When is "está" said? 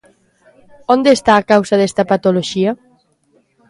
1.17-1.33